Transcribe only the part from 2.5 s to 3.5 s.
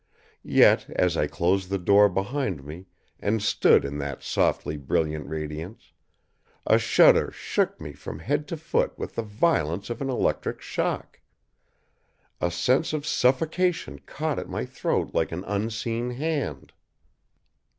me and